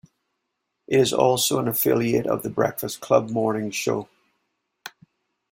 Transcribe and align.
It 0.87 0.99
is 0.99 1.13
also 1.13 1.59
an 1.59 1.67
affiliate 1.67 2.25
of 2.25 2.41
The 2.41 2.49
Breakfast 2.49 3.01
Club 3.01 3.29
morning 3.29 3.69
show. 3.69 4.09